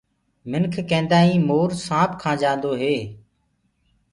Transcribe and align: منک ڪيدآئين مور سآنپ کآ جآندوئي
منک 0.49 0.73
ڪيدآئين 0.89 1.39
مور 1.47 1.69
سآنپ 1.85 2.11
کآ 2.21 2.31
جآندوئي 2.41 2.95